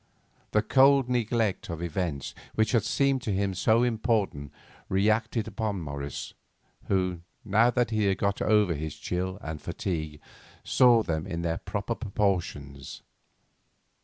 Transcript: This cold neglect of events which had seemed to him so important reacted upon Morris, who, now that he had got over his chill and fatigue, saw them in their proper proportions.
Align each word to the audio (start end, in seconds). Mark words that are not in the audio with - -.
This 0.51 0.63
cold 0.67 1.09
neglect 1.09 1.69
of 1.69 1.83
events 1.83 2.33
which 2.55 2.71
had 2.71 2.83
seemed 2.83 3.21
to 3.21 3.31
him 3.31 3.53
so 3.53 3.83
important 3.83 4.51
reacted 4.89 5.47
upon 5.47 5.79
Morris, 5.79 6.33
who, 6.85 7.19
now 7.45 7.69
that 7.69 7.91
he 7.91 8.05
had 8.05 8.17
got 8.17 8.41
over 8.41 8.73
his 8.73 8.95
chill 8.95 9.37
and 9.43 9.61
fatigue, 9.61 10.19
saw 10.63 11.03
them 11.03 11.27
in 11.27 11.43
their 11.43 11.59
proper 11.59 11.93
proportions. 11.93 13.03